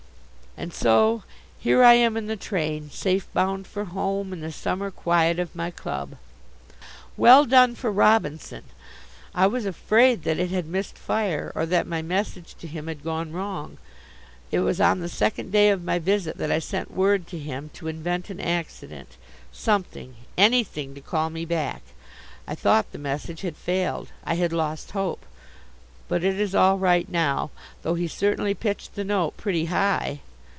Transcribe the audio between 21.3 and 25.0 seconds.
back. I thought the message had failed. I had lost